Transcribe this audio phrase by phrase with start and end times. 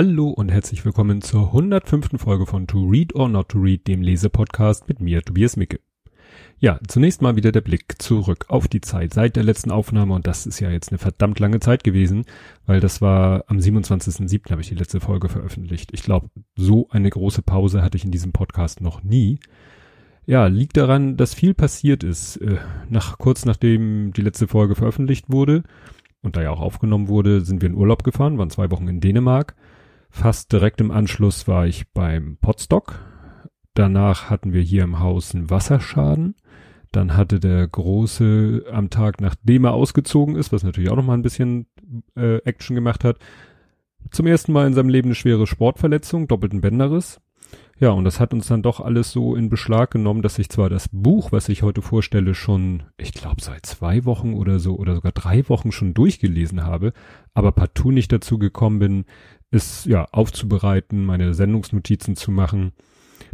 [0.00, 2.20] Hallo und herzlich willkommen zur 105.
[2.22, 5.80] Folge von To Read or Not to Read, dem Lesepodcast mit mir, Tobias Micke.
[6.60, 10.28] Ja, zunächst mal wieder der Blick zurück auf die Zeit seit der letzten Aufnahme und
[10.28, 12.26] das ist ja jetzt eine verdammt lange Zeit gewesen,
[12.64, 14.52] weil das war am 27.07.
[14.52, 15.90] habe ich die letzte Folge veröffentlicht.
[15.92, 19.40] Ich glaube, so eine große Pause hatte ich in diesem Podcast noch nie.
[20.26, 22.36] Ja, liegt daran, dass viel passiert ist.
[22.36, 25.64] Äh, nach, kurz nachdem die letzte Folge veröffentlicht wurde
[26.22, 29.00] und da ja auch aufgenommen wurde, sind wir in Urlaub gefahren, waren zwei Wochen in
[29.00, 29.56] Dänemark
[30.10, 33.00] Fast direkt im Anschluss war ich beim Potstock.
[33.74, 36.34] Danach hatten wir hier im Haus einen Wasserschaden.
[36.92, 41.22] Dann hatte der Große am Tag, nachdem er ausgezogen ist, was natürlich auch nochmal ein
[41.22, 41.66] bisschen
[42.16, 43.18] äh, Action gemacht hat,
[44.10, 47.20] zum ersten Mal in seinem Leben eine schwere Sportverletzung, doppelten Bänderriss.
[47.80, 50.68] Ja, und das hat uns dann doch alles so in Beschlag genommen, dass ich zwar
[50.68, 54.96] das Buch, was ich heute vorstelle, schon, ich glaube, seit zwei Wochen oder so oder
[54.96, 56.92] sogar drei Wochen schon durchgelesen habe,
[57.34, 59.04] aber partout nicht dazu gekommen bin,
[59.50, 62.72] es ja aufzubereiten, meine Sendungsnotizen zu machen.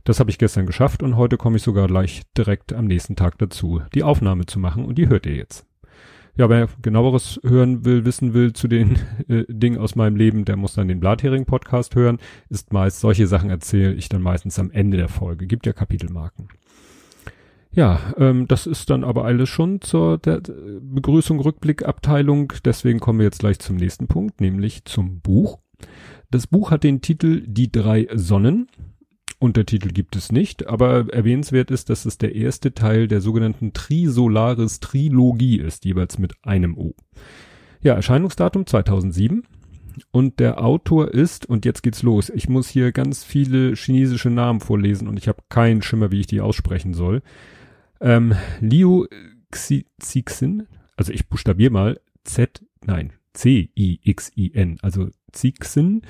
[0.04, 3.38] Das habe ich gestern geschafft und heute komme ich sogar gleich direkt am nächsten Tag
[3.38, 5.66] dazu, die Aufnahme zu machen und die hört ihr jetzt.
[6.36, 8.98] Ja, wer genaueres hören will, wissen will zu den
[9.28, 12.18] äh, Dingen aus meinem Leben, der muss dann den Blathering-Podcast hören.
[12.48, 15.46] Ist meist, solche Sachen erzähle ich dann meistens am Ende der Folge.
[15.46, 16.48] Gibt ja Kapitelmarken.
[17.70, 20.40] Ja, ähm, das ist dann aber alles schon zur der
[20.80, 22.52] Begrüßung, Rückblick, Abteilung.
[22.64, 25.58] Deswegen kommen wir jetzt gleich zum nächsten Punkt, nämlich zum Buch.
[26.30, 28.69] Das Buch hat den Titel Die drei Sonnen.
[29.39, 34.81] Untertitel gibt es nicht, aber erwähnenswert ist, dass es der erste Teil der sogenannten Trisolaris
[34.81, 36.94] Trilogie ist, jeweils mit einem O.
[37.83, 39.44] Ja, Erscheinungsdatum 2007.
[40.11, 44.61] Und der Autor ist, und jetzt geht's los, ich muss hier ganz viele chinesische Namen
[44.61, 47.22] vorlesen und ich habe keinen Schimmer, wie ich die aussprechen soll.
[48.00, 49.06] Ähm, Liu
[49.53, 50.66] Xixin,
[50.97, 56.03] also ich buchstabiere mal Z, nein, C-I-X-I-N, also Zixin,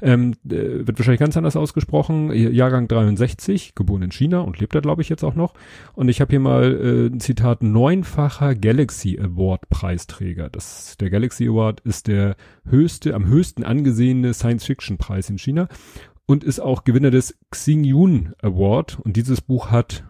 [0.00, 4.80] ähm, äh, wird wahrscheinlich ganz anders ausgesprochen, Jahrgang 63, geboren in China und lebt da
[4.80, 5.54] glaube ich jetzt auch noch.
[5.94, 10.50] Und ich habe hier mal äh, ein Zitat, neunfacher Galaxy Award Preisträger.
[10.50, 12.36] Das, der Galaxy Award ist der
[12.68, 15.68] höchste, am höchsten angesehene Science-Fiction-Preis in China
[16.26, 18.98] und ist auch Gewinner des Xingyun Award.
[19.00, 20.04] Und dieses Buch hat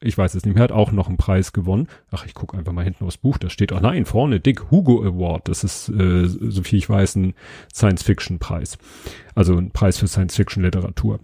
[0.00, 1.88] ich weiß es nicht mehr, hat auch noch einen Preis gewonnen.
[2.12, 5.02] Ach, ich gucke einfach mal hinten aufs Buch, da steht auch, nein, vorne, Dick Hugo
[5.02, 5.48] Award.
[5.48, 7.34] Das ist, äh, so viel ich weiß, ein
[7.74, 8.78] Science-Fiction-Preis.
[9.34, 11.18] Also ein Preis für Science-Fiction-Literatur.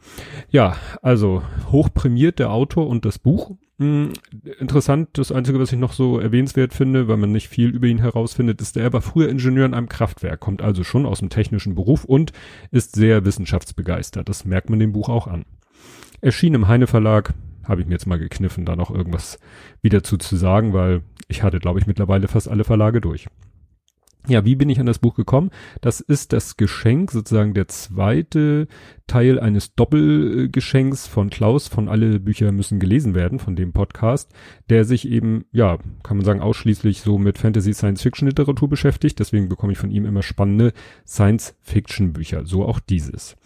[0.50, 3.52] Ja, also hochprämiert der Autor und das Buch.
[3.78, 4.12] Hm,
[4.58, 7.98] interessant, das Einzige, was ich noch so erwähnenswert finde, weil man nicht viel über ihn
[7.98, 11.74] herausfindet, ist, er war früher Ingenieur in einem Kraftwerk, kommt also schon aus dem technischen
[11.76, 12.32] Beruf und
[12.70, 14.28] ist sehr wissenschaftsbegeistert.
[14.28, 15.44] Das merkt man dem Buch auch an.
[16.20, 19.38] Erschien im Heine Verlag habe ich mir jetzt mal gekniffen, da noch irgendwas
[19.82, 23.26] wieder zu, zu sagen, weil ich hatte, glaube ich, mittlerweile fast alle Verlage durch.
[24.26, 25.50] Ja, wie bin ich an das Buch gekommen?
[25.82, 28.68] Das ist das Geschenk, sozusagen der zweite
[29.06, 34.32] Teil eines Doppelgeschenks von Klaus von Alle Bücher müssen gelesen werden, von dem Podcast,
[34.70, 39.18] der sich eben, ja, kann man sagen, ausschließlich so mit Fantasy Science Fiction Literatur beschäftigt.
[39.18, 40.72] Deswegen bekomme ich von ihm immer spannende
[41.06, 43.36] Science Fiction Bücher, so auch dieses.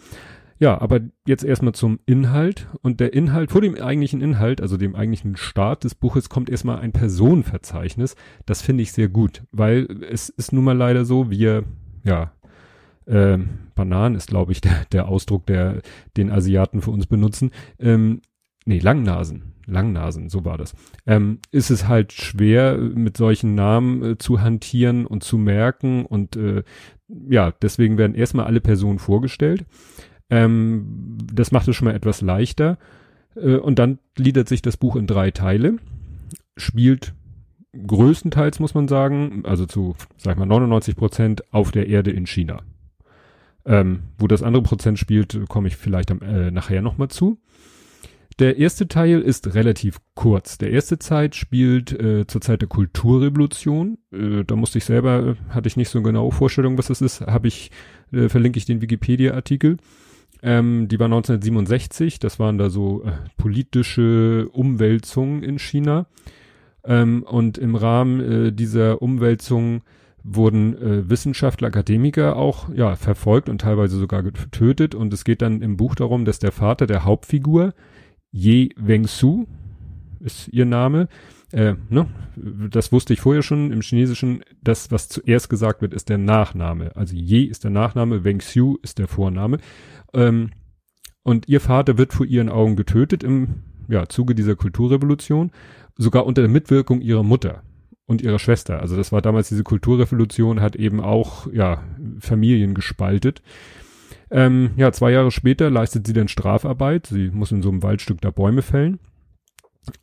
[0.59, 2.67] Ja, aber jetzt erstmal zum Inhalt.
[2.81, 6.79] Und der Inhalt, vor dem eigentlichen Inhalt, also dem eigentlichen Start des Buches, kommt erstmal
[6.79, 8.15] ein Personenverzeichnis.
[8.45, 11.63] Das finde ich sehr gut, weil es ist nun mal leider so, wir,
[12.03, 12.33] ja,
[13.05, 13.37] äh,
[13.73, 15.81] Bananen ist, glaube ich, der, der Ausdruck, der
[16.17, 17.51] den Asiaten für uns benutzen.
[17.79, 18.21] Ähm,
[18.65, 19.53] nee, Langnasen.
[19.65, 20.73] Langnasen, so war das.
[21.05, 26.35] Ähm, ist es halt schwer, mit solchen Namen äh, zu hantieren und zu merken und
[26.35, 26.63] äh,
[27.07, 29.65] ja, deswegen werden erstmal alle Personen vorgestellt.
[30.29, 32.77] Ähm, das macht es schon mal etwas leichter.
[33.35, 35.77] Äh, und dann gliedert sich das Buch in drei Teile.
[36.57, 37.13] Spielt
[37.85, 42.61] größtenteils, muss man sagen, also zu, sag mal, 99 Prozent auf der Erde in China.
[43.65, 47.39] Ähm, wo das andere Prozent spielt, komme ich vielleicht am, äh, nachher nochmal zu.
[48.39, 50.57] Der erste Teil ist relativ kurz.
[50.57, 53.97] Der erste Zeit spielt äh, zur Zeit der Kulturrevolution.
[54.13, 57.21] Äh, da musste ich selber, hatte ich nicht so eine genaue Vorstellung, was das ist.
[57.21, 57.69] Habe ich,
[58.13, 59.77] äh, verlinke ich den Wikipedia-Artikel.
[60.41, 66.05] Ähm, die war 1967, das waren da so äh, politische Umwälzungen in China.
[66.83, 69.81] Ähm, und im Rahmen äh, dieser Umwälzungen
[70.23, 74.95] wurden äh, Wissenschaftler, Akademiker auch ja verfolgt und teilweise sogar getötet.
[74.95, 77.73] Und es geht dann im Buch darum, dass der Vater der Hauptfigur,
[78.31, 79.45] Ye Wengsu,
[80.19, 81.07] ist ihr Name,
[81.51, 82.07] äh, ne,
[82.69, 86.95] das wusste ich vorher schon im Chinesischen, das, was zuerst gesagt wird, ist der Nachname.
[86.95, 89.57] Also Ye ist der Nachname, Wengxiu ist der Vorname.
[90.13, 90.51] Ähm,
[91.23, 95.51] und ihr Vater wird vor ihren Augen getötet im ja, Zuge dieser Kulturrevolution,
[95.97, 97.63] sogar unter der Mitwirkung ihrer Mutter
[98.05, 98.79] und ihrer Schwester.
[98.79, 101.83] Also das war damals diese Kulturrevolution, hat eben auch ja
[102.19, 103.41] Familien gespaltet.
[104.31, 107.07] Ähm, ja, zwei Jahre später leistet sie dann Strafarbeit.
[107.07, 108.99] Sie muss in so einem Waldstück da Bäume fällen.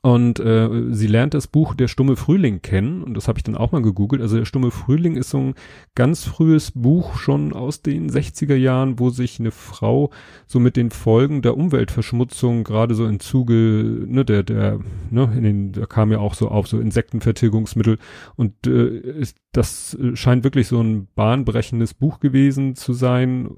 [0.03, 3.57] Und äh, sie lernt das Buch Der stumme Frühling kennen und das habe ich dann
[3.57, 4.23] auch mal gegoogelt.
[4.23, 5.55] Also der stumme Frühling ist so ein
[5.95, 10.11] ganz frühes Buch schon aus den 60er Jahren, wo sich eine Frau
[10.47, 14.81] so mit den Folgen der Umweltverschmutzung gerade so im Zuge, ne, der, der,
[15.11, 17.99] ne, in den, da kam ja auch so auf so Insektenvertilgungsmittel
[18.37, 23.51] und äh, ist, das scheint wirklich so ein bahnbrechendes Buch gewesen zu sein.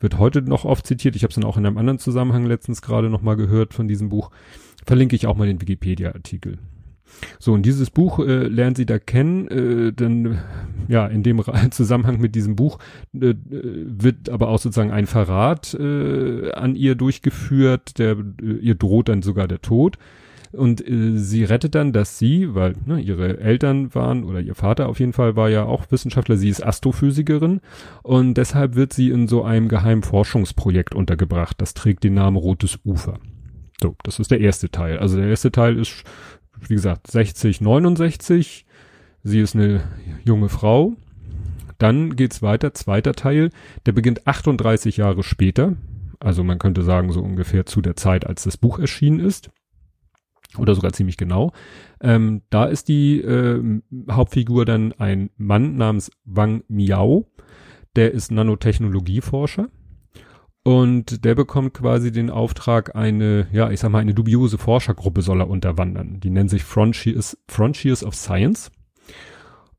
[0.00, 1.14] Wird heute noch oft zitiert.
[1.14, 3.86] Ich habe es dann auch in einem anderen Zusammenhang letztens gerade noch mal gehört von
[3.86, 4.30] diesem Buch.
[4.84, 6.58] Verlinke ich auch mal den Wikipedia-Artikel.
[7.38, 10.38] So, und dieses Buch äh, lernen Sie da kennen, äh, dann,
[10.88, 12.78] ja, in dem Zusammenhang mit diesem Buch
[13.14, 19.08] äh, wird aber auch sozusagen ein Verrat äh, an ihr durchgeführt, der, äh, ihr droht
[19.08, 19.98] dann sogar der Tod.
[20.52, 24.88] Und äh, sie rettet dann, dass sie, weil ne, ihre Eltern waren oder ihr Vater
[24.88, 27.60] auf jeden Fall war ja auch Wissenschaftler, sie ist Astrophysikerin
[28.02, 31.58] und deshalb wird sie in so einem geheimen Forschungsprojekt untergebracht.
[31.58, 33.18] Das trägt den Namen Rotes Ufer.
[33.82, 34.98] So, das ist der erste Teil.
[34.98, 36.04] Also der erste Teil ist,
[36.68, 38.64] wie gesagt, 60, 69.
[39.24, 39.82] Sie ist eine
[40.24, 40.94] junge Frau.
[41.78, 43.50] Dann geht's weiter, zweiter Teil.
[43.86, 45.74] Der beginnt 38 Jahre später.
[46.20, 49.50] Also man könnte sagen, so ungefähr zu der Zeit, als das Buch erschienen ist.
[50.56, 51.52] Oder sogar ziemlich genau.
[52.00, 53.80] Ähm, da ist die äh,
[54.10, 57.26] Hauptfigur dann ein Mann namens Wang Miao.
[57.96, 59.68] Der ist Nanotechnologieforscher
[60.64, 65.40] und der bekommt quasi den Auftrag, eine, ja, ich sag mal, eine dubiose Forschergruppe soll
[65.40, 66.20] er unterwandern.
[66.20, 68.70] Die nennen sich Frontiers, Frontiers of Science.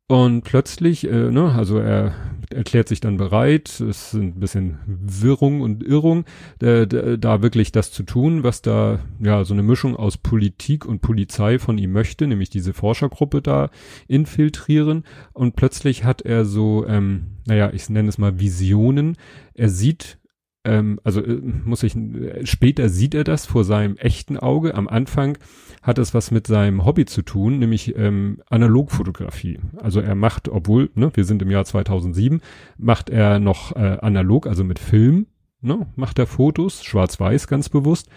[0.07, 2.13] Und plötzlich, äh, ne, also er
[2.53, 6.25] erklärt sich dann bereit, es sind ein bisschen Wirrung und Irrung,
[6.61, 6.85] äh,
[7.17, 11.57] da wirklich das zu tun, was da, ja, so eine Mischung aus Politik und Polizei
[11.57, 13.69] von ihm möchte, nämlich diese Forschergruppe da
[14.09, 15.05] infiltrieren.
[15.31, 19.15] Und plötzlich hat er so, ähm, naja, ich nenne es mal Visionen.
[19.53, 20.19] Er sieht
[20.65, 24.75] ähm, also äh, muss ich, äh, später sieht er das vor seinem echten Auge.
[24.75, 25.37] Am Anfang
[25.81, 29.59] hat es was mit seinem Hobby zu tun, nämlich ähm, Analogfotografie.
[29.77, 32.41] Also er macht, obwohl, ne, wir sind im Jahr 2007,
[32.77, 35.27] macht er noch äh, analog, also mit Film,
[35.61, 38.09] ne, macht er Fotos, schwarz-weiß ganz bewusst.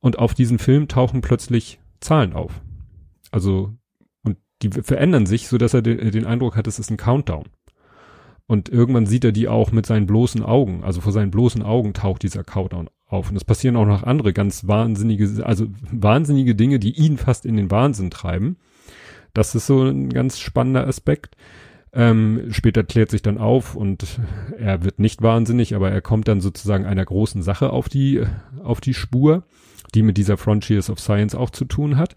[0.00, 2.60] Und auf diesen Film tauchen plötzlich Zahlen auf.
[3.30, 3.72] Also,
[4.24, 7.44] und die verändern sich, so dass er den, den Eindruck hat, es ist ein Countdown.
[8.46, 10.84] Und irgendwann sieht er die auch mit seinen bloßen Augen.
[10.84, 13.30] Also vor seinen bloßen Augen taucht dieser Countdown auf.
[13.30, 17.56] Und es passieren auch noch andere ganz wahnsinnige, also wahnsinnige Dinge, die ihn fast in
[17.56, 18.56] den Wahnsinn treiben.
[19.34, 21.36] Das ist so ein ganz spannender Aspekt.
[21.94, 24.18] Ähm, später klärt sich dann auf und
[24.58, 28.24] er wird nicht wahnsinnig, aber er kommt dann sozusagen einer großen Sache auf die,
[28.62, 29.44] auf die Spur,
[29.94, 32.16] die mit dieser Frontiers of Science auch zu tun hat.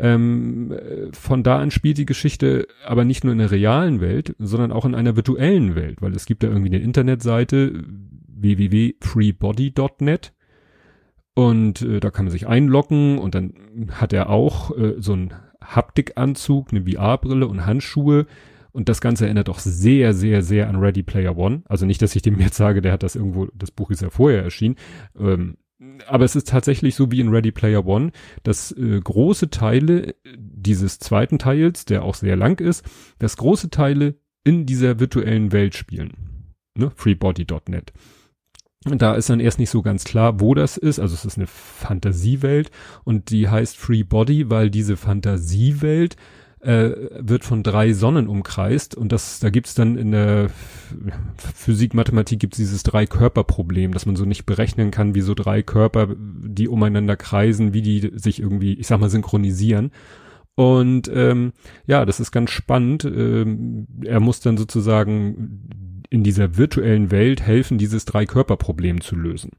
[0.00, 0.74] Ähm,
[1.12, 4.86] von da an spielt die Geschichte aber nicht nur in der realen Welt, sondern auch
[4.86, 7.84] in einer virtuellen Welt, weil es gibt da irgendwie eine Internetseite
[8.28, 10.32] www.freebody.net
[11.34, 13.52] und äh, da kann man sich einloggen und dann
[13.92, 18.26] hat er auch äh, so einen Haptikanzug, eine VR-Brille und Handschuhe
[18.72, 21.62] und das Ganze erinnert doch sehr, sehr, sehr an Ready Player One.
[21.68, 24.10] Also nicht, dass ich dem jetzt sage, der hat das irgendwo, das Buch ist ja
[24.10, 24.76] vorher erschienen.
[25.18, 25.56] Ähm,
[26.06, 28.12] aber es ist tatsächlich so wie in Ready Player One,
[28.42, 32.84] dass äh, große Teile dieses zweiten Teils, der auch sehr lang ist,
[33.18, 36.12] dass große Teile in dieser virtuellen Welt spielen.
[36.76, 36.90] Ne?
[36.94, 37.92] Freebody.net.
[38.84, 40.98] Da ist dann erst nicht so ganz klar, wo das ist.
[40.98, 42.70] Also es ist eine Fantasiewelt
[43.04, 46.16] und die heißt Free Body, weil diese Fantasiewelt
[46.60, 50.50] äh, wird von drei Sonnen umkreist und das, da gibt's dann in der
[51.36, 56.14] Physik, Mathematik gibt's dieses Drei-Körper-Problem, dass man so nicht berechnen kann, wie so drei Körper,
[56.18, 59.90] die umeinander kreisen, wie die sich irgendwie, ich sag mal, synchronisieren.
[60.54, 61.52] Und ähm,
[61.86, 63.04] ja, das ist ganz spannend.
[63.04, 69.52] Ähm, er muss dann sozusagen in dieser virtuellen Welt helfen, dieses Drei-Körper-Problem zu lösen.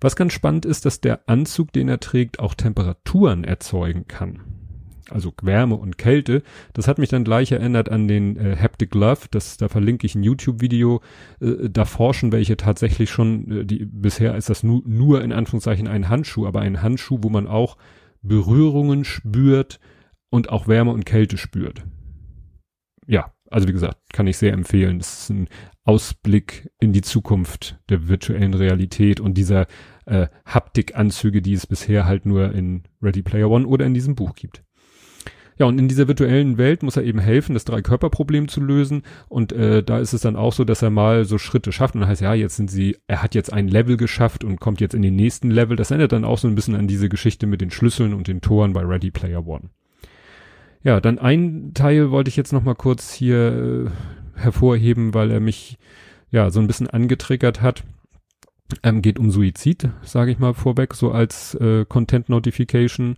[0.00, 4.61] Was ganz spannend ist, dass der Anzug, den er trägt, auch Temperaturen erzeugen kann
[5.10, 6.42] also Wärme und Kälte.
[6.72, 9.26] Das hat mich dann gleich erinnert an den äh, Haptic Glove.
[9.30, 11.00] Das, da verlinke ich ein YouTube-Video.
[11.40, 15.88] Äh, da forschen welche tatsächlich schon, äh, die, bisher ist das nu, nur in Anführungszeichen
[15.88, 17.76] ein Handschuh, aber ein Handschuh, wo man auch
[18.22, 19.80] Berührungen spürt
[20.30, 21.84] und auch Wärme und Kälte spürt.
[23.06, 24.98] Ja, also wie gesagt, kann ich sehr empfehlen.
[24.98, 25.48] Das ist ein
[25.84, 29.66] Ausblick in die Zukunft der virtuellen Realität und dieser
[30.06, 34.34] äh, Haptikanzüge, die es bisher halt nur in Ready Player One oder in diesem Buch
[34.34, 34.64] gibt.
[35.58, 39.02] Ja, und in dieser virtuellen Welt muss er eben helfen, das Drei-Körper-Problem zu lösen.
[39.28, 41.94] Und äh, da ist es dann auch so, dass er mal so Schritte schafft.
[41.94, 44.94] Und heißt ja, jetzt sind sie, er hat jetzt ein Level geschafft und kommt jetzt
[44.94, 45.76] in den nächsten Level.
[45.76, 48.40] Das erinnert dann auch so ein bisschen an diese Geschichte mit den Schlüsseln und den
[48.40, 49.70] Toren bei Ready Player One.
[50.82, 55.40] Ja, dann ein Teil wollte ich jetzt noch mal kurz hier äh, hervorheben, weil er
[55.40, 55.78] mich
[56.30, 57.84] ja so ein bisschen angetriggert hat.
[58.82, 63.16] Ähm, geht um Suizid, sage ich mal vorweg, so als äh, Content Notification.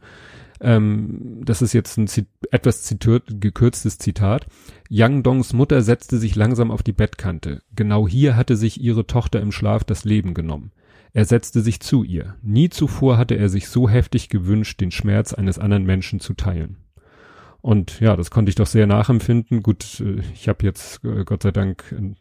[0.64, 4.46] Ähm, das ist jetzt ein Zit etwas zitiert, gekürztes Zitat.
[4.88, 7.62] Yang Dongs Mutter setzte sich langsam auf die Bettkante.
[7.76, 10.72] Genau hier hatte sich ihre Tochter im Schlaf das Leben genommen.
[11.12, 12.34] Er setzte sich zu ihr.
[12.42, 16.78] Nie zuvor hatte er sich so heftig gewünscht, den Schmerz eines anderen Menschen zu teilen.
[17.60, 19.62] Und ja, das konnte ich doch sehr nachempfinden.
[19.62, 22.16] Gut, äh, ich habe jetzt äh, Gott sei Dank in,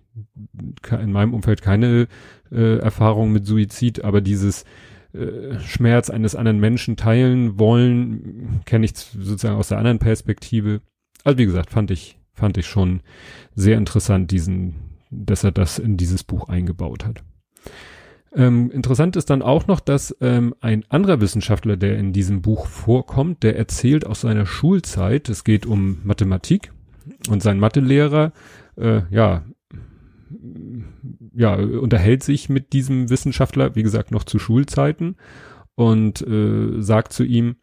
[0.91, 2.07] in meinem Umfeld keine
[2.51, 4.63] äh, Erfahrung mit Suizid, aber dieses
[5.13, 10.82] äh, Schmerz eines anderen Menschen teilen wollen, kenne ich sozusagen aus der anderen Perspektive.
[11.24, 13.01] Also wie gesagt, fand ich fand ich schon
[13.55, 14.75] sehr interessant, diesen,
[15.10, 17.24] dass er das in dieses Buch eingebaut hat.
[18.36, 22.65] Ähm, interessant ist dann auch noch, dass ähm, ein anderer Wissenschaftler, der in diesem Buch
[22.65, 26.72] vorkommt, der erzählt aus seiner Schulzeit, es geht um Mathematik
[27.29, 28.34] und sein Mathelehrer,
[28.75, 29.43] äh, ja,
[31.34, 35.16] ja, unterhält sich mit diesem Wissenschaftler, wie gesagt, noch zu Schulzeiten
[35.75, 37.56] und äh, sagt zu ihm,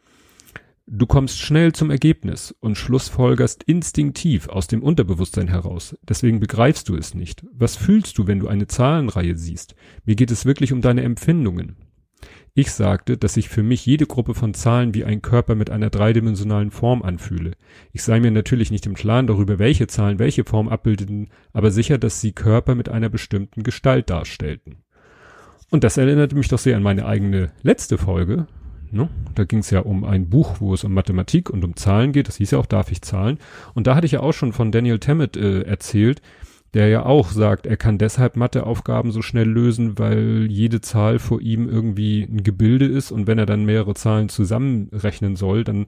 [0.93, 5.97] Du kommst schnell zum Ergebnis und schlussfolgerst instinktiv aus dem Unterbewusstsein heraus.
[6.03, 7.47] Deswegen begreifst du es nicht.
[7.53, 9.77] Was fühlst du, wenn du eine Zahlenreihe siehst?
[10.05, 11.77] Mir geht es wirklich um deine Empfindungen.
[12.55, 15.89] Ich sagte, dass sich für mich jede Gruppe von Zahlen wie ein Körper mit einer
[15.89, 17.53] dreidimensionalen Form anfühle.
[17.93, 21.97] Ich sei mir natürlich nicht im Klaren darüber, welche Zahlen welche Form abbildeten, aber sicher,
[21.99, 24.79] dass sie Körper mit einer bestimmten Gestalt darstellten.
[25.71, 28.49] Und das erinnerte mich doch sehr an meine eigene letzte Folge,
[28.93, 29.09] Ne?
[29.35, 32.29] Da ging es ja um ein Buch, wo es um Mathematik und um Zahlen geht.
[32.29, 33.39] Das hieß ja auch, darf ich zahlen?
[33.75, 36.21] Und da hatte ich ja auch schon von Daniel Tammet äh, erzählt,
[36.75, 41.41] der ja auch sagt, er kann deshalb Matheaufgaben so schnell lösen, weil jede Zahl vor
[41.41, 45.87] ihm irgendwie ein Gebilde ist und wenn er dann mehrere Zahlen zusammenrechnen soll, dann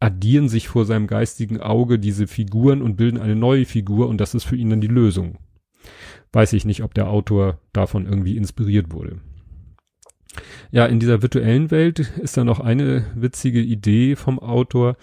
[0.00, 4.34] addieren sich vor seinem geistigen Auge diese Figuren und bilden eine neue Figur und das
[4.34, 5.36] ist für ihn dann die Lösung.
[6.32, 9.20] Weiß ich nicht, ob der Autor davon irgendwie inspiriert wurde.
[10.70, 14.96] Ja, in dieser virtuellen Welt ist da noch eine witzige Idee vom Autor.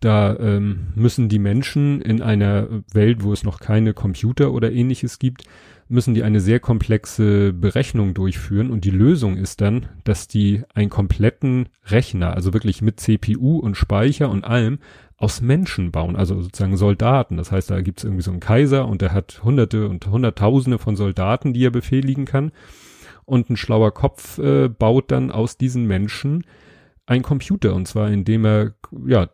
[0.00, 5.18] Da ähm, müssen die Menschen in einer Welt, wo es noch keine Computer oder ähnliches
[5.18, 5.44] gibt,
[5.88, 8.70] müssen die eine sehr komplexe Berechnung durchführen.
[8.70, 13.76] Und die Lösung ist dann, dass die einen kompletten Rechner, also wirklich mit CPU und
[13.76, 14.78] Speicher und allem,
[15.18, 17.36] aus Menschen bauen, also sozusagen Soldaten.
[17.36, 20.96] Das heißt, da gibt's irgendwie so einen Kaiser und der hat hunderte und hunderttausende von
[20.96, 22.52] Soldaten, die er befehligen kann.
[23.26, 26.44] Und ein schlauer Kopf äh, baut dann aus diesen Menschen
[27.04, 27.74] ein Computer.
[27.74, 28.74] Und zwar indem er
[29.06, 29.28] ja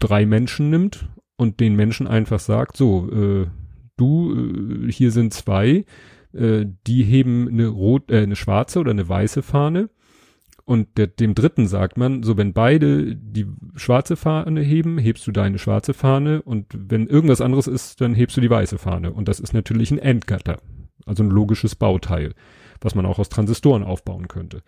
[0.00, 3.46] drei Menschen nimmt und den Menschen einfach sagt, so äh,
[3.96, 5.84] du äh, hier sind zwei,
[6.32, 9.90] äh, die heben eine rot äh, eine schwarze oder eine weiße Fahne.
[10.64, 15.32] Und der, dem dritten sagt man, so wenn beide die schwarze Fahne heben, hebst du
[15.32, 16.42] deine schwarze Fahne.
[16.42, 19.12] Und wenn irgendwas anderes ist, dann hebst du die weiße Fahne.
[19.12, 20.58] Und das ist natürlich ein Endgatter,
[21.06, 22.34] also ein logisches Bauteil
[22.80, 24.62] was man auch aus Transistoren aufbauen könnte.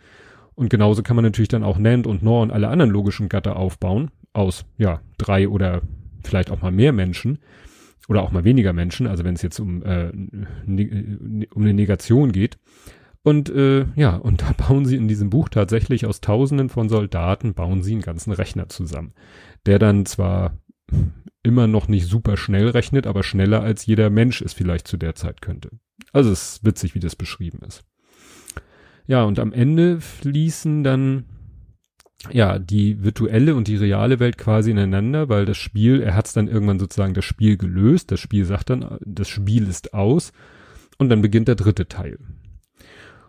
[0.55, 3.57] Und genauso kann man natürlich dann auch NAND und NOR und alle anderen logischen Gatter
[3.57, 5.83] aufbauen aus, ja, drei oder
[6.23, 7.39] vielleicht auch mal mehr Menschen
[8.09, 12.33] oder auch mal weniger Menschen, also wenn es jetzt um, äh, ne, um eine Negation
[12.33, 12.59] geht.
[13.23, 17.55] Und äh, ja, und da bauen sie in diesem Buch tatsächlich aus Tausenden von Soldaten,
[17.55, 19.15] bauen sie einen ganzen Rechner zusammen,
[19.65, 20.59] der dann zwar
[21.43, 25.15] immer noch nicht super schnell rechnet, aber schneller als jeder Mensch es vielleicht zu der
[25.15, 25.71] Zeit könnte.
[26.13, 27.85] Also es ist witzig, wie das beschrieben ist.
[29.13, 31.25] Ja, und am Ende fließen dann
[32.31, 36.33] ja die virtuelle und die reale Welt quasi ineinander, weil das Spiel, er hat es
[36.33, 40.33] dann irgendwann sozusagen das Spiel gelöst, das Spiel sagt dann, das Spiel ist aus
[40.97, 42.21] und dann beginnt der dritte Teil.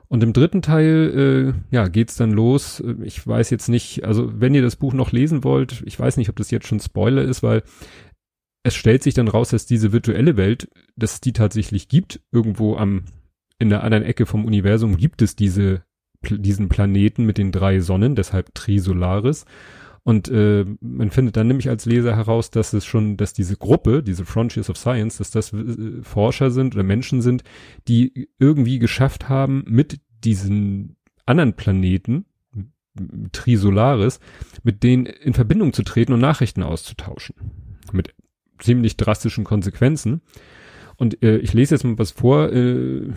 [0.07, 2.81] Und im dritten Teil, äh, ja, geht's dann los.
[3.03, 6.29] Ich weiß jetzt nicht, also wenn ihr das Buch noch lesen wollt, ich weiß nicht,
[6.29, 7.61] ob das jetzt schon Spoiler ist, weil
[8.63, 12.77] es stellt sich dann raus, dass diese virtuelle Welt, dass es die tatsächlich gibt, irgendwo
[12.77, 13.03] am
[13.63, 15.83] in der anderen Ecke vom Universum gibt es diese,
[16.21, 19.45] diesen Planeten mit den drei Sonnen, deshalb Trisolaris.
[20.03, 24.03] Und äh, man findet dann nämlich als Leser heraus, dass es schon, dass diese Gruppe,
[24.03, 27.45] diese Frontiers of Science, dass das äh, Forscher sind oder Menschen sind,
[27.87, 32.25] die irgendwie geschafft haben, mit diesen anderen Planeten,
[33.31, 34.19] Trisolaris,
[34.63, 37.35] mit denen in Verbindung zu treten und Nachrichten auszutauschen.
[37.93, 38.13] Mit
[38.59, 40.21] ziemlich drastischen Konsequenzen.
[40.97, 43.07] Und äh, ich lese jetzt mal was vor, äh,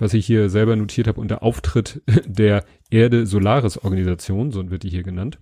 [0.00, 5.38] was ich hier selber notiert habe unter Auftritt der Erde-Solaris-Organisation, so wird die hier genannt.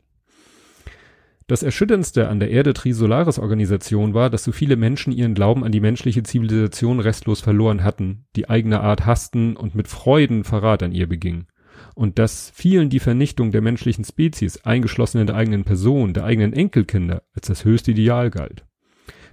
[1.48, 6.22] Das Erschütterndste an der Erde-Trisolaris-Organisation war, dass so viele Menschen ihren Glauben an die menschliche
[6.22, 11.46] Zivilisation restlos verloren hatten, die eigene Art hassten und mit Freuden Verrat an ihr begingen.
[11.94, 16.52] Und dass vielen die Vernichtung der menschlichen Spezies, eingeschlossen in der eigenen Person, der eigenen
[16.52, 18.67] Enkelkinder, als das höchste Ideal galt.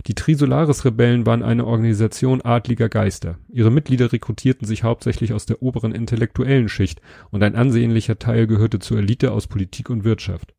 [0.08, 3.40] Die Trisolaris-Rebellen waren eine Organisation adliger Geister.
[3.50, 8.78] Ihre Mitglieder rekrutierten sich hauptsächlich aus der oberen intellektuellen Schicht und ein ansehnlicher Teil gehörte
[8.78, 10.54] zur Elite aus Politik und Wirtschaft.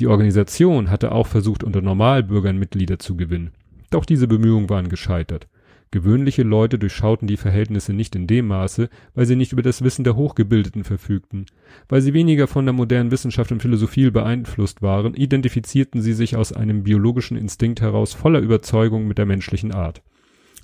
[0.00, 3.52] Die Organisation hatte auch versucht, unter Normalbürgern Mitglieder zu gewinnen.
[3.90, 5.46] Doch diese Bemühungen waren gescheitert.
[5.92, 10.04] Gewöhnliche Leute durchschauten die Verhältnisse nicht in dem Maße, weil sie nicht über das Wissen
[10.04, 11.46] der Hochgebildeten verfügten.
[11.88, 16.52] Weil sie weniger von der modernen Wissenschaft und Philosophie beeinflusst waren, identifizierten sie sich aus
[16.52, 20.00] einem biologischen Instinkt heraus voller Überzeugung mit der menschlichen Art.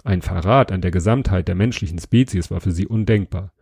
[0.04, 3.52] Ein Verrat an der Gesamtheit der menschlichen Spezies war für sie undenkbar.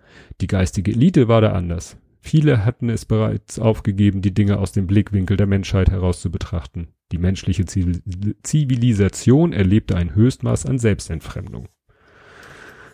[0.43, 1.97] Die geistige Elite war da anders.
[2.27, 6.89] Viele hatten es bereits aufgegeben, die Dinge aus dem Blickwinkel der Menschheit heraus zu betrachten.
[7.13, 11.69] Die menschliche Zivilisation erlebte ein Höchstmaß an Selbstentfremdung.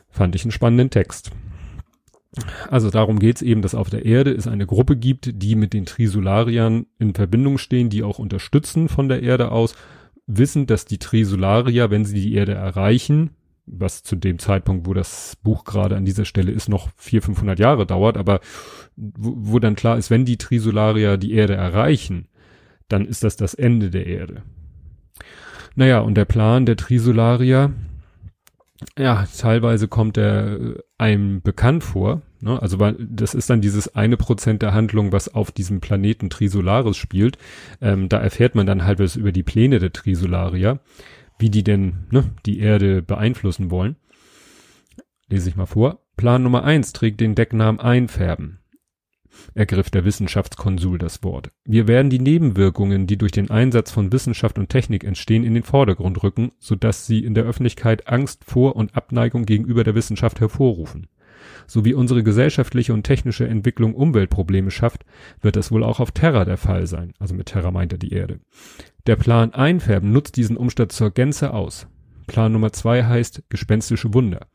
[0.08, 1.30] Fand ich einen spannenden Text.
[2.68, 5.86] Also darum geht's eben, dass auf der Erde es eine Gruppe gibt, die mit den
[5.86, 9.76] Trisolariern in Verbindung stehen, die auch unterstützen von der Erde aus,
[10.26, 13.30] wissen, dass die Trisolarier, wenn sie die Erde erreichen,
[13.66, 17.58] was zu dem Zeitpunkt, wo das Buch gerade an dieser Stelle ist, noch vier, 500
[17.58, 18.40] Jahre dauert, aber
[18.96, 22.28] wo, wo dann klar ist, wenn die Trisolarier die Erde erreichen,
[22.88, 24.42] dann ist das das Ende der Erde.
[25.76, 27.72] Naja, und der Plan der Trisolarier,
[28.98, 32.22] ja, teilweise kommt er äh, einem bekannt vor.
[32.40, 32.60] Ne?
[32.60, 37.36] Also das ist dann dieses eine Prozent der Handlung, was auf diesem Planeten Trisolaris spielt.
[37.80, 40.80] Ähm, da erfährt man dann was über die Pläne der Trisolarier
[41.40, 43.96] wie die denn ne, die Erde beeinflussen wollen.
[45.28, 46.00] Lese ich mal vor.
[46.16, 48.58] Plan Nummer eins trägt den Decknamen Einfärben.
[49.54, 51.50] Ergriff der Wissenschaftskonsul das Wort.
[51.64, 55.62] Wir werden die Nebenwirkungen, die durch den Einsatz von Wissenschaft und Technik entstehen, in den
[55.62, 61.08] Vordergrund rücken, sodass sie in der Öffentlichkeit Angst vor und Abneigung gegenüber der Wissenschaft hervorrufen.
[61.66, 65.04] So wie unsere gesellschaftliche und technische Entwicklung Umweltprobleme schafft,
[65.40, 67.12] wird das wohl auch auf Terra der Fall sein.
[67.18, 68.40] Also mit Terra meint er die Erde.
[69.06, 71.86] Der Plan Einfärben nutzt diesen Umstand zur Gänze aus.
[72.26, 74.46] Plan Nummer zwei heißt gespenstische Wunder.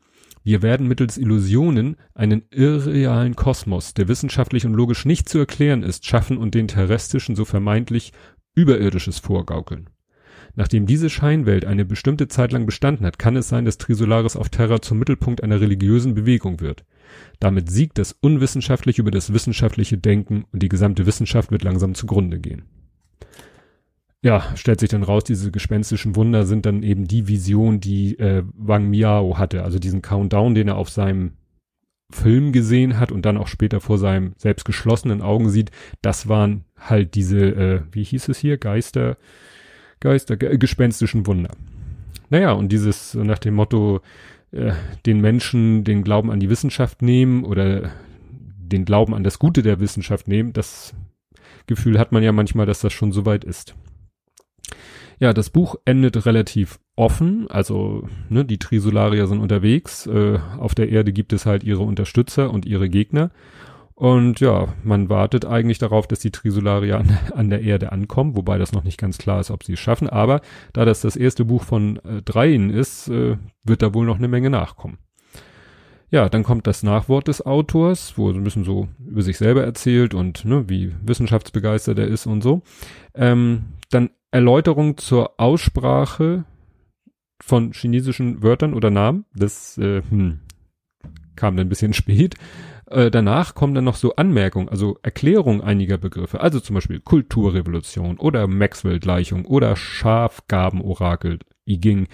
[0.46, 6.06] Wir werden mittels Illusionen einen irrealen Kosmos, der wissenschaftlich und logisch nicht zu erklären ist,
[6.06, 8.12] schaffen und den terrestrischen so vermeintlich
[8.54, 9.90] Überirdisches vorgaukeln.
[10.56, 14.48] Nachdem diese Scheinwelt eine bestimmte Zeit lang bestanden hat, kann es sein, dass Trisolaris auf
[14.48, 16.84] Terra zum Mittelpunkt einer religiösen Bewegung wird.
[17.38, 22.40] Damit siegt das Unwissenschaftliche über das wissenschaftliche Denken und die gesamte Wissenschaft wird langsam zugrunde
[22.40, 22.62] gehen.
[24.22, 28.42] Ja, stellt sich dann raus, diese gespenstischen Wunder sind dann eben die Vision, die äh,
[28.54, 31.32] Wang Miao hatte, also diesen Countdown, den er auf seinem
[32.10, 36.64] Film gesehen hat und dann auch später vor seinem selbst geschlossenen Augen sieht, das waren
[36.76, 39.18] halt diese, äh, wie hieß es hier, Geister,
[40.00, 41.50] Geister, äh, gespenstischen Wunder.
[42.30, 44.00] Naja, und dieses nach dem Motto,
[44.52, 44.72] äh,
[45.04, 47.90] den Menschen den Glauben an die Wissenschaft nehmen oder
[48.58, 50.94] den Glauben an das Gute der Wissenschaft nehmen, das
[51.66, 53.74] Gefühl hat man ja manchmal, dass das schon soweit ist.
[55.18, 60.90] Ja, das Buch endet relativ offen, also ne, die Trisolarier sind unterwegs, äh, auf der
[60.90, 63.30] Erde gibt es halt ihre Unterstützer und ihre Gegner
[63.96, 68.58] und ja, man wartet eigentlich darauf, dass die Trisolarier an, an, der Erde ankommen, wobei
[68.58, 70.42] das noch nicht ganz klar ist, ob sie es schaffen, aber
[70.74, 74.28] da das das erste Buch von äh, dreien ist, äh, wird da wohl noch eine
[74.28, 74.98] Menge nachkommen.
[76.10, 79.64] Ja, dann kommt das Nachwort des Autors, wo er ein bisschen so über sich selber
[79.64, 82.60] erzählt und ne, wie wissenschaftsbegeistert er ist und so.
[83.14, 86.44] Ähm, dann Erläuterung zur Aussprache
[87.40, 89.24] von chinesischen Wörtern oder Namen.
[89.34, 90.40] Das äh, hm,
[91.34, 92.34] kam dann ein bisschen spät.
[92.88, 96.40] Äh, danach kommen dann noch so Anmerkungen, also Erklärung einiger Begriffe.
[96.40, 102.06] Also zum Beispiel Kulturrevolution oder Maxwell-Gleichung oder Schafgabenorakel, I Ging.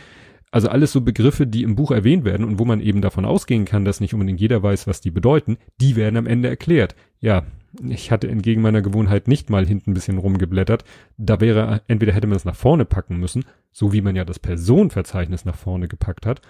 [0.50, 3.64] Also alles so Begriffe, die im Buch erwähnt werden und wo man eben davon ausgehen
[3.64, 6.94] kann, dass nicht unbedingt jeder weiß, was die bedeuten, die werden am Ende erklärt.
[7.20, 7.44] Ja,
[7.88, 10.84] ich hatte entgegen meiner Gewohnheit nicht mal hinten ein bisschen rumgeblättert.
[11.16, 14.38] Da wäre, entweder hätte man es nach vorne packen müssen, so wie man ja das
[14.38, 16.42] Personenverzeichnis nach vorne gepackt hat,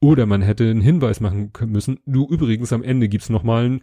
[0.00, 3.80] oder man hätte einen Hinweis machen müssen, du übrigens am Ende gibt's nochmal ein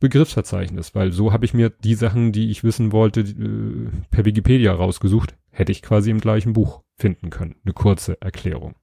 [0.00, 4.72] Begriffsverzeichnis, weil so habe ich mir die Sachen, die ich wissen wollte, äh, per Wikipedia
[4.72, 7.56] rausgesucht, hätte ich quasi im gleichen Buch finden können.
[7.64, 8.74] Eine kurze Erklärung.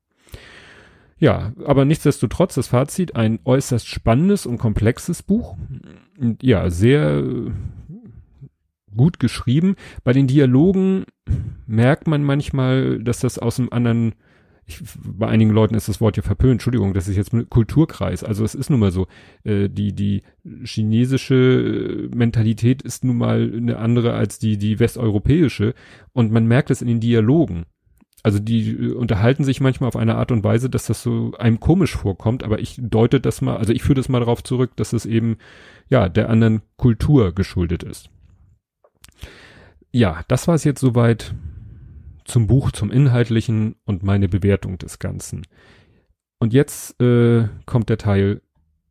[1.19, 5.55] Ja, aber nichtsdestotrotz das Fazit, ein äußerst spannendes und komplexes Buch.
[6.41, 7.23] Ja, sehr
[8.95, 9.75] gut geschrieben.
[10.03, 11.05] Bei den Dialogen
[11.67, 14.15] merkt man manchmal, dass das aus einem anderen,
[14.71, 18.23] ich, bei einigen Leuten ist das Wort ja verpönt, Entschuldigung, das ist jetzt ein Kulturkreis.
[18.23, 19.07] Also es ist nun mal so,
[19.43, 20.23] äh, die, die
[20.63, 25.73] chinesische Mentalität ist nun mal eine andere als die, die westeuropäische.
[26.13, 27.65] Und man merkt es in den Dialogen.
[28.23, 31.59] Also die äh, unterhalten sich manchmal auf eine Art und Weise, dass das so einem
[31.59, 34.93] komisch vorkommt, aber ich deute das mal, also ich führe das mal darauf zurück, dass
[34.93, 35.37] es eben,
[35.89, 38.09] ja, der anderen Kultur geschuldet ist.
[39.91, 41.33] Ja, das war es jetzt soweit
[42.25, 45.45] zum Buch, zum Inhaltlichen und meine Bewertung des Ganzen.
[46.39, 48.41] Und jetzt äh, kommt der Teil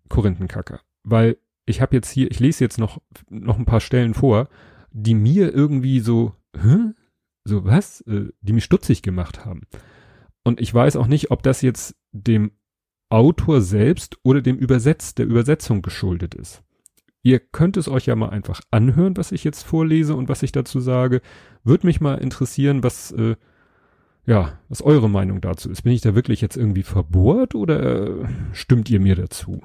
[0.09, 4.49] Korinthenkacker, weil ich habe jetzt hier, ich lese jetzt noch noch ein paar Stellen vor,
[4.93, 6.93] die mir irgendwie so, hä?
[7.45, 9.63] so was, äh, die mich stutzig gemacht haben.
[10.45, 12.53] Und ich weiß auch nicht, ob das jetzt dem
[13.09, 16.63] Autor selbst oder dem Übersetz der Übersetzung geschuldet ist.
[17.23, 20.53] Ihr könnt es euch ja mal einfach anhören, was ich jetzt vorlese und was ich
[20.53, 21.21] dazu sage.
[21.65, 23.37] Würde mich mal interessieren, was äh,
[24.27, 25.83] ja, was eure Meinung dazu ist.
[25.83, 29.63] Bin ich da wirklich jetzt irgendwie verbohrt oder äh, stimmt ihr mir dazu?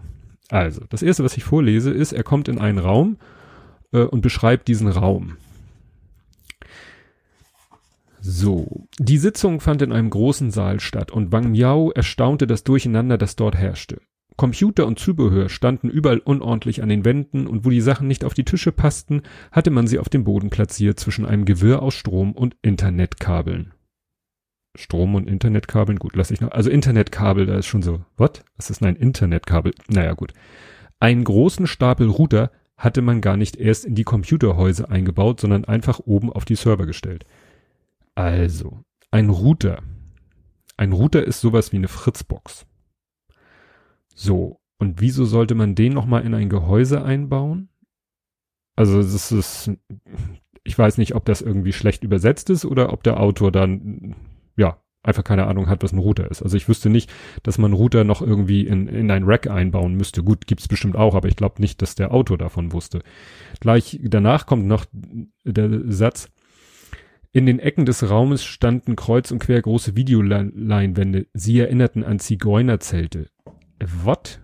[0.50, 3.18] Also, das erste, was ich vorlese, ist, er kommt in einen Raum
[3.92, 5.38] äh, und beschreibt diesen Raum.
[8.22, 13.20] So, die Sitzung fand in einem großen Saal statt und Wang Miao erstaunte das Durcheinander,
[13.20, 14.02] das dort herrschte.
[14.38, 18.34] Computer und Zubehör standen überall unordentlich an den Wänden und wo die Sachen nicht auf
[18.34, 19.22] die Tische passten,
[19.52, 23.74] hatte man sie auf dem Boden platziert zwischen einem Gewirr aus Strom und Internetkabeln.
[24.76, 26.52] Strom- und Internetkabeln, gut, lass ich noch.
[26.52, 28.44] Also Internetkabel, da ist schon so, what?
[28.58, 29.74] Was ist ein Internetkabel?
[29.88, 30.34] Naja, gut.
[31.00, 36.00] Einen großen Stapel Router hatte man gar nicht erst in die Computerhäuser eingebaut, sondern einfach
[36.00, 37.26] oben auf die Server gestellt.
[38.16, 39.82] Also, ein Router.
[40.76, 42.66] Ein Router ist sowas wie eine Fritzbox.
[44.16, 47.70] So, und wieso sollte man den nochmal in ein Gehäuse einbauen?
[48.76, 49.72] Also das ist,
[50.64, 54.16] ich weiß nicht, ob das irgendwie schlecht übersetzt ist oder ob der Autor dann,
[54.58, 56.42] ja, einfach keine Ahnung hat, was ein Router ist.
[56.42, 60.24] Also ich wüsste nicht, dass man Router noch irgendwie in, in ein Rack einbauen müsste.
[60.24, 63.02] Gut, gibt's bestimmt auch, aber ich glaube nicht, dass der Autor davon wusste.
[63.60, 64.86] Gleich danach kommt noch
[65.44, 66.30] der Satz,
[67.32, 71.28] in den Ecken des Raumes standen kreuz und quer große Videoleinwände.
[71.34, 73.30] Sie erinnerten an Zigeunerzelte.
[73.80, 74.42] What?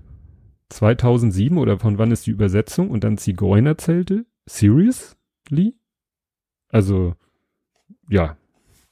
[0.70, 2.90] 2007 oder von wann ist die Übersetzung?
[2.90, 4.26] Und dann Zigeunerzelte?
[4.46, 5.76] Seriously?
[6.70, 7.16] Also,
[8.10, 8.38] ja,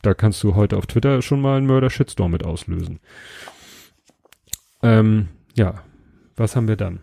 [0.01, 2.99] da kannst du heute auf Twitter schon mal einen Mörder-Shitstorm mit auslösen.
[4.81, 5.83] Ähm, ja,
[6.35, 7.01] was haben wir dann?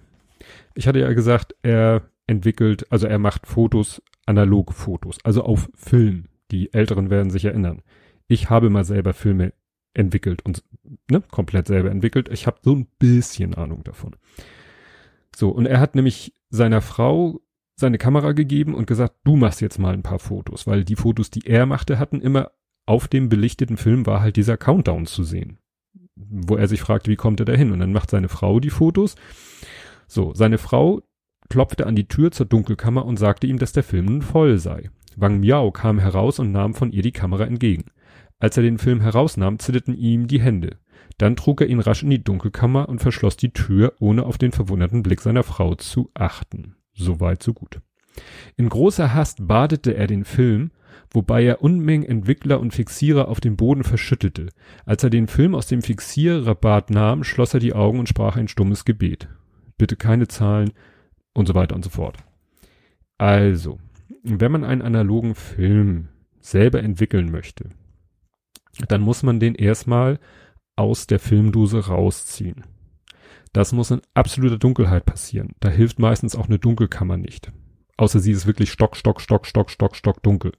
[0.75, 6.27] Ich hatte ja gesagt, er entwickelt, also er macht Fotos, analoge Fotos, also auf Film.
[6.51, 7.83] Die Älteren werden sich erinnern.
[8.29, 9.53] Ich habe mal selber Filme
[9.97, 10.63] entwickelt und
[11.11, 12.29] ne, komplett selber entwickelt.
[12.31, 14.17] Ich habe so ein bisschen Ahnung davon.
[15.35, 17.41] So, und er hat nämlich seiner Frau
[17.79, 21.31] seine Kamera gegeben und gesagt, du machst jetzt mal ein paar Fotos, weil die Fotos,
[21.31, 22.51] die er machte, hatten immer
[22.87, 25.59] auf dem belichteten Film war halt dieser Countdown zu sehen,
[26.15, 27.73] wo er sich fragte, wie kommt er da hin?
[27.73, 29.17] Und dann macht seine Frau die Fotos.
[30.07, 31.03] So, seine Frau
[31.51, 34.91] klopfte an die Tür zur Dunkelkammer und sagte ihm, dass der Film nun voll sei.
[35.17, 37.87] Wang Miao kam heraus und nahm von ihr die Kamera entgegen.
[38.39, 40.79] Als er den Film herausnahm, zitterten ihm die Hände.
[41.19, 44.53] Dann trug er ihn rasch in die Dunkelkammer und verschloss die Tür, ohne auf den
[44.53, 46.77] verwunderten Blick seiner Frau zu achten.
[46.93, 47.81] So weit, so gut.
[48.57, 50.71] In großer Hast badete er den Film,
[51.11, 54.49] wobei er Unmengen Entwickler und Fixierer auf dem Boden verschüttelte.
[54.85, 58.49] Als er den Film aus dem Fixiererbad nahm, schloss er die Augen und sprach ein
[58.49, 59.29] stummes Gebet.
[59.79, 60.73] Bitte keine Zahlen
[61.33, 62.19] und so weiter und so fort.
[63.19, 63.79] Also,
[64.23, 66.09] wenn man einen analogen Film
[66.41, 67.71] selber entwickeln möchte,
[68.89, 70.19] dann muss man den erstmal
[70.77, 72.65] aus der Filmdose rausziehen.
[73.53, 75.55] Das muss in absoluter Dunkelheit passieren.
[75.61, 77.53] Da hilft meistens auch eine Dunkelkammer nicht.
[77.97, 80.53] Außer sie ist wirklich stock, stock, stock, stock, stock, stock dunkel.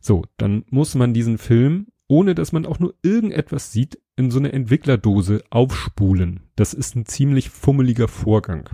[0.00, 4.38] So, dann muss man diesen Film, ohne dass man auch nur irgendetwas sieht, in so
[4.38, 6.40] eine Entwicklerdose aufspulen.
[6.56, 8.70] Das ist ein ziemlich fummeliger Vorgang.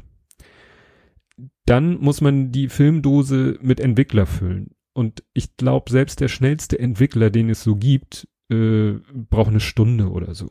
[1.66, 4.74] Dann muss man die Filmdose mit Entwickler füllen.
[4.92, 10.10] Und ich glaube, selbst der schnellste Entwickler, den es so gibt, äh, braucht eine Stunde
[10.10, 10.48] oder so.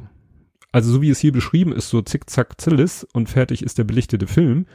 [0.71, 3.83] Also so wie es hier beschrieben ist, so zick zack zillis und fertig ist der
[3.83, 4.67] belichtete Film.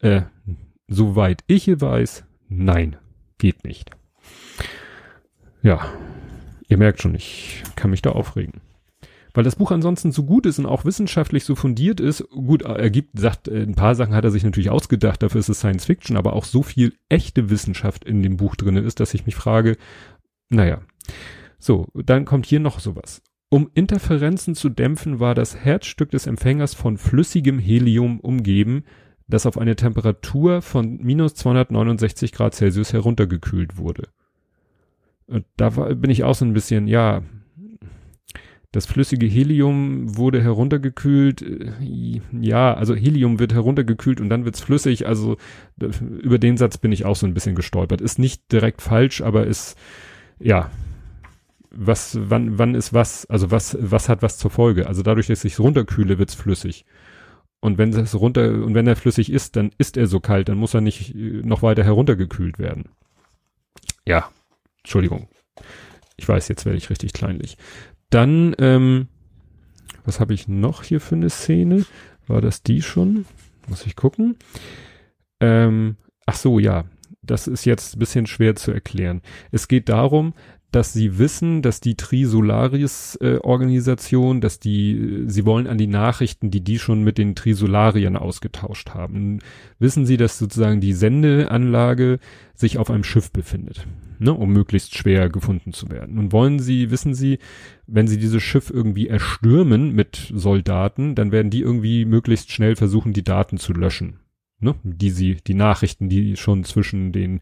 [0.00, 0.22] Äh,
[0.88, 2.96] soweit ich weiß, nein,
[3.38, 3.90] geht nicht.
[5.62, 5.86] Ja,
[6.68, 8.60] ihr merkt schon, ich kann mich da aufregen.
[9.34, 12.90] Weil das Buch ansonsten so gut ist und auch wissenschaftlich so fundiert ist, gut, er
[12.90, 15.86] gibt, sagt, äh, ein paar Sachen hat er sich natürlich ausgedacht, dafür ist es Science
[15.86, 19.34] Fiction, aber auch so viel echte Wissenschaft in dem Buch drinne ist, dass ich mich
[19.34, 19.78] frage,
[20.50, 20.82] naja.
[21.62, 23.22] So, dann kommt hier noch sowas.
[23.48, 28.82] Um Interferenzen zu dämpfen, war das Herzstück des Empfängers von flüssigem Helium umgeben,
[29.28, 34.08] das auf eine Temperatur von minus 269 Grad Celsius heruntergekühlt wurde.
[35.56, 37.22] Da war, bin ich auch so ein bisschen, ja,
[38.72, 41.44] das flüssige Helium wurde heruntergekühlt.
[42.40, 45.06] Ja, also Helium wird heruntergekühlt und dann wird's flüssig.
[45.06, 45.36] Also
[45.78, 48.00] über den Satz bin ich auch so ein bisschen gestolpert.
[48.00, 49.78] Ist nicht direkt falsch, aber ist,
[50.40, 50.68] ja,
[51.74, 54.86] was, wann, wann ist was, also was, was hat was zur Folge?
[54.86, 56.84] Also dadurch, dass ich es runterkühle, wird's flüssig.
[57.60, 60.58] Und wenn es runter, und wenn er flüssig ist, dann ist er so kalt, dann
[60.58, 62.88] muss er nicht äh, noch weiter heruntergekühlt werden.
[64.04, 64.30] Ja,
[64.78, 65.28] Entschuldigung.
[66.16, 67.56] Ich weiß, jetzt werde ich richtig kleinlich.
[68.10, 69.08] Dann, ähm,
[70.04, 71.86] was habe ich noch hier für eine Szene?
[72.26, 73.26] War das die schon?
[73.68, 74.36] Muss ich gucken.
[75.40, 76.84] Ähm, ach so, ja.
[77.22, 79.22] Das ist jetzt ein bisschen schwer zu erklären.
[79.52, 80.34] Es geht darum,
[80.72, 86.62] dass sie wissen, dass die Trisolaris-Organisation, äh, dass die, sie wollen an die Nachrichten, die
[86.62, 89.40] die schon mit den Trisolariern ausgetauscht haben.
[89.78, 92.18] Wissen sie, dass sozusagen die Sendeanlage
[92.54, 93.86] sich auf einem Schiff befindet,
[94.18, 96.14] ne, um möglichst schwer gefunden zu werden.
[96.14, 97.38] Nun wollen sie, wissen sie,
[97.86, 103.12] wenn sie dieses Schiff irgendwie erstürmen mit Soldaten, dann werden die irgendwie möglichst schnell versuchen,
[103.12, 104.21] die Daten zu löschen
[104.62, 107.40] ne, die sie, die Nachrichten, die schon zwischen den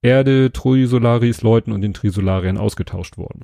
[0.00, 3.42] Erde, Trisolaris Leuten und den Trisolariern ausgetauscht wurden.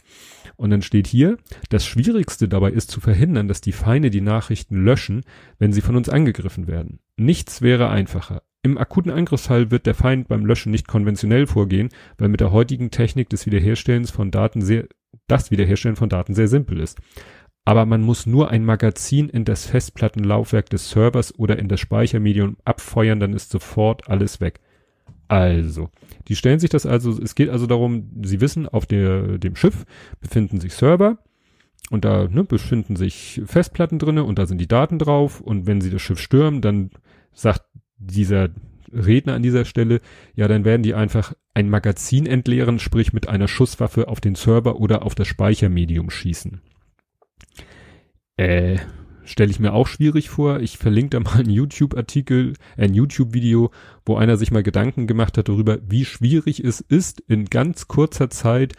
[0.57, 1.39] Und dann steht hier,
[1.69, 5.23] das Schwierigste dabei ist zu verhindern, dass die Feinde die Nachrichten löschen,
[5.59, 6.99] wenn sie von uns angegriffen werden.
[7.17, 8.43] Nichts wäre einfacher.
[8.63, 12.91] Im akuten Angriffsfall wird der Feind beim Löschen nicht konventionell vorgehen, weil mit der heutigen
[12.91, 14.89] Technik des Wiederherstellens von Daten sehr,
[15.29, 16.99] das Wiederherstellen von Daten sehr simpel ist
[17.69, 22.57] aber man muss nur ein Magazin in das Festplattenlaufwerk des Servers oder in das Speichermedium
[22.65, 24.61] abfeuern, dann ist sofort alles weg.
[25.29, 25.91] Also,
[26.29, 29.85] die stellen sich das also, es geht also darum, sie wissen, auf der, dem Schiff
[30.19, 31.19] befinden sich Server
[31.91, 35.83] und da ne, befinden sich Festplatten drinne und da sind die Daten drauf und wenn
[35.83, 36.89] sie das Schiff stürmen, dann
[37.35, 37.67] sagt
[37.99, 38.49] dieser
[38.91, 40.01] Redner an dieser Stelle,
[40.35, 44.81] ja, dann werden die einfach ein Magazin entleeren, sprich mit einer Schusswaffe auf den Server
[44.81, 46.63] oder auf das Speichermedium schießen.
[48.39, 48.79] Äh,
[49.25, 50.61] stelle ich mir auch schwierig vor.
[50.61, 53.71] Ich verlinke da mal einen YouTube-Artikel, ein YouTube-Video,
[54.07, 58.31] wo einer sich mal Gedanken gemacht hat darüber, wie schwierig es ist, in ganz kurzer
[58.31, 58.75] Zeit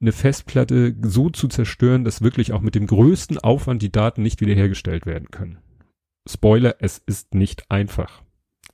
[0.00, 4.40] eine Festplatte so zu zerstören, dass wirklich auch mit dem größten Aufwand die Daten nicht
[4.40, 5.58] wiederhergestellt werden können.
[6.28, 8.22] Spoiler, es ist nicht einfach.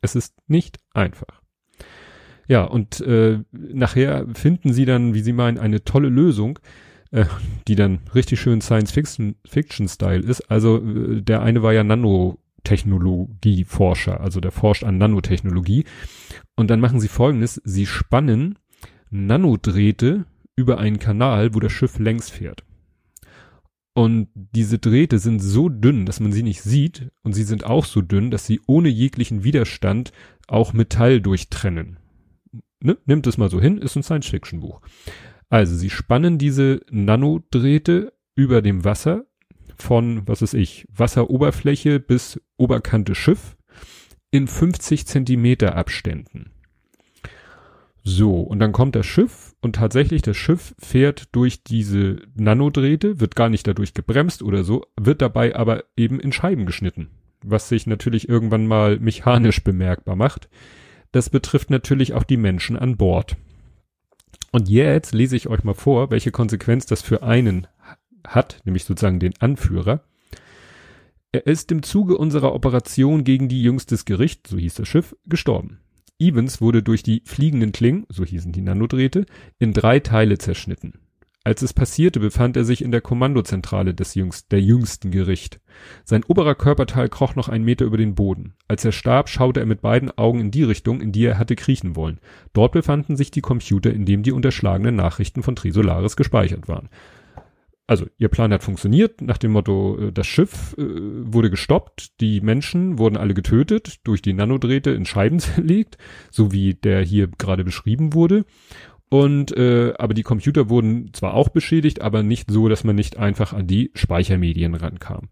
[0.03, 1.41] Es ist nicht einfach.
[2.47, 6.59] Ja, und äh, nachher finden sie dann, wie sie meinen, eine tolle Lösung,
[7.15, 7.25] äh,
[7.69, 10.51] die dann richtig schön Science-Fiction-Style ist.
[10.51, 15.85] Also äh, der eine war ja Nanotechnologie-Forscher, also der forscht an Nanotechnologie.
[16.57, 18.59] Und dann machen sie folgendes, sie spannen
[19.11, 20.25] Nanodrähte
[20.57, 22.65] über einen Kanal, wo das Schiff längs fährt.
[23.97, 27.85] Und diese Drähte sind so dünn, dass man sie nicht sieht, und sie sind auch
[27.85, 30.11] so dünn, dass sie ohne jeglichen Widerstand
[30.49, 31.99] auch Metall durchtrennen.
[32.81, 32.99] Ne?
[33.07, 34.81] Nimmt es mal so hin, ist ein Science-Fiction-Buch.
[35.55, 39.25] Also sie spannen diese Nanodrähte über dem Wasser
[39.77, 43.57] von, was ist ich, Wasseroberfläche bis Oberkante Schiff
[44.33, 46.51] in 50 Zentimeter Abständen.
[48.03, 53.37] So, und dann kommt das Schiff und tatsächlich das Schiff fährt durch diese Nanodrähte, wird
[53.37, 57.11] gar nicht dadurch gebremst oder so, wird dabei aber eben in Scheiben geschnitten,
[57.45, 60.49] was sich natürlich irgendwann mal mechanisch bemerkbar macht.
[61.13, 63.37] Das betrifft natürlich auch die Menschen an Bord.
[64.55, 67.67] Und jetzt lese ich euch mal vor, welche Konsequenz das für einen
[68.25, 70.05] hat, nämlich sozusagen den Anführer.
[71.33, 75.81] Er ist im Zuge unserer Operation gegen die jüngstes Gericht, so hieß das Schiff, gestorben.
[76.21, 79.27] Evans wurde durch die fliegenden Klingen, so hießen die Nanodrähte,
[79.59, 81.01] in drei Teile zerschnitten.
[81.47, 85.61] Als es passierte, befand er sich in der Kommandozentrale des jüngst, der jüngsten Gericht.
[86.03, 88.55] Sein oberer Körperteil kroch noch einen Meter über den Boden.
[88.67, 91.55] Als er starb, schaute er mit beiden Augen in die Richtung, in die er hatte
[91.55, 92.19] kriechen wollen.
[92.55, 96.89] Dort befanden sich die Computer, in dem die unterschlagenen Nachrichten von Trisolaris gespeichert waren.
[97.87, 102.41] Also, ihr Plan hat funktioniert, nach dem Motto, äh, das Schiff äh, wurde gestoppt, die
[102.41, 105.99] Menschen wurden alle getötet, durch die Nanodrähte in Scheiben zerlegt,
[106.31, 108.47] so wie der hier gerade beschrieben wurde.
[109.15, 113.17] Und äh, aber die Computer wurden zwar auch beschädigt, aber nicht so, dass man nicht
[113.17, 115.29] einfach an die Speichermedien rankam.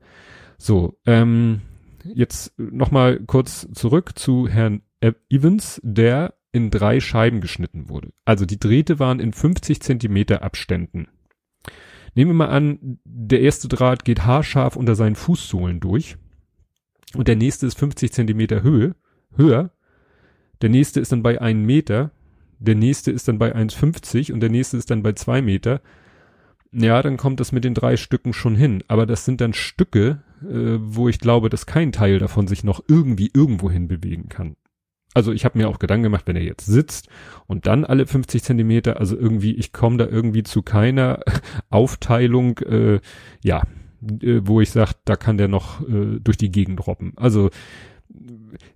[0.56, 1.62] So, ähm,
[2.04, 4.82] jetzt nochmal kurz zurück zu Herrn
[5.28, 8.12] Evans, der in drei Scheiben geschnitten wurde.
[8.24, 11.08] Also die Drähte waren in 50 Zentimeter Abständen.
[12.14, 16.18] Nehmen wir mal an, der erste Draht geht haarscharf unter seinen Fußsohlen durch
[17.14, 18.94] und der nächste ist 50 Zentimeter Höhe,
[19.34, 19.72] höher.
[20.60, 22.12] Der nächste ist dann bei einem Meter
[22.62, 25.80] der nächste ist dann bei 1,50 und der nächste ist dann bei zwei Meter.
[26.72, 28.82] Ja, dann kommt das mit den drei Stücken schon hin.
[28.88, 32.82] Aber das sind dann Stücke, äh, wo ich glaube, dass kein Teil davon sich noch
[32.88, 34.56] irgendwie irgendwo hin bewegen kann.
[35.14, 37.08] Also ich habe mir auch Gedanken gemacht, wenn er jetzt sitzt
[37.46, 41.20] und dann alle 50 Zentimeter, also irgendwie, ich komme da irgendwie zu keiner
[41.68, 43.00] Aufteilung, äh,
[43.44, 43.62] ja,
[44.22, 47.12] äh, wo ich sage, da kann der noch äh, durch die Gegend robben.
[47.16, 47.50] Also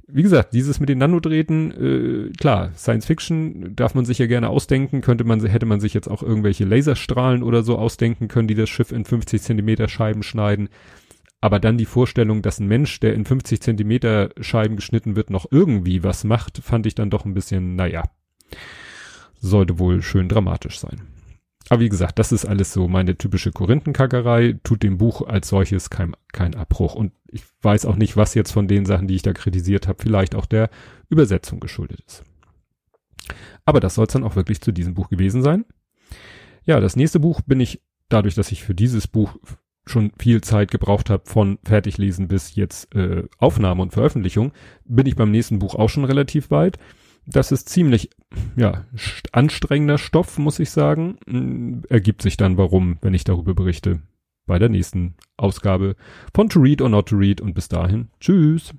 [0.09, 4.49] wie gesagt, dieses mit den Nanodrähten, äh, klar, Science Fiction darf man sich ja gerne
[4.49, 8.55] ausdenken, könnte man, hätte man sich jetzt auch irgendwelche Laserstrahlen oder so ausdenken können, die
[8.55, 10.69] das Schiff in 50 Zentimeter Scheiben schneiden.
[11.40, 15.47] Aber dann die Vorstellung, dass ein Mensch, der in 50 Zentimeter Scheiben geschnitten wird, noch
[15.51, 18.05] irgendwie was macht, fand ich dann doch ein bisschen, naja,
[19.40, 21.03] sollte wohl schön dramatisch sein.
[21.68, 25.90] Aber wie gesagt, das ist alles so meine typische Korinthenkackerei, tut dem Buch als solches
[25.90, 26.94] kein, kein Abbruch.
[26.94, 30.02] Und ich weiß auch nicht, was jetzt von den Sachen, die ich da kritisiert habe,
[30.02, 30.70] vielleicht auch der
[31.09, 32.24] Übersetzung geschuldet ist.
[33.64, 35.64] Aber das soll es dann auch wirklich zu diesem Buch gewesen sein.
[36.64, 39.37] Ja, das nächste Buch bin ich, dadurch, dass ich für dieses Buch
[39.87, 44.52] schon viel Zeit gebraucht habe, von Fertiglesen bis jetzt äh, Aufnahme und Veröffentlichung,
[44.85, 46.79] bin ich beim nächsten Buch auch schon relativ weit.
[47.26, 48.10] Das ist ziemlich,
[48.56, 48.84] ja,
[49.32, 51.18] anstrengender Stoff, muss ich sagen.
[51.26, 54.00] Hm, ergibt sich dann, warum, wenn ich darüber berichte,
[54.46, 55.96] bei der nächsten Ausgabe
[56.34, 57.40] von To Read or Not to Read.
[57.40, 58.72] Und bis dahin, tschüss.